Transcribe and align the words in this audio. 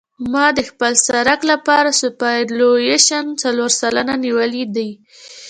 ما 0.31 0.45
د 0.57 0.59
خپل 0.69 0.93
سرک 1.07 1.41
لپاره 1.51 1.89
سوپرایلیویشن 2.01 3.25
څلور 3.43 3.71
سلنه 3.81 4.13
نیولی 4.25 4.63
دی 4.75 4.89